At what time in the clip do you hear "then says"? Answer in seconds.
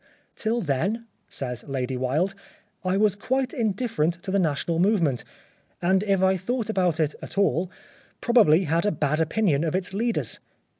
0.61-1.63